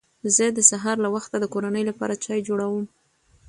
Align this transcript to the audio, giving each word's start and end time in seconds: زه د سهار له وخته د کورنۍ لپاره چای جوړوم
زه 0.35 0.45
د 0.53 0.59
سهار 0.69 0.97
له 1.05 1.09
وخته 1.15 1.35
د 1.39 1.45
کورنۍ 1.53 1.83
لپاره 1.89 2.19
چای 2.23 2.39
جوړوم 2.47 2.85